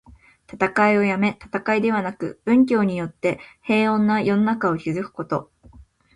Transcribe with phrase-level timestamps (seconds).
[0.51, 5.51] 戦いをやめ、戦いではなく、文教によって平穏な世の中を築くこと。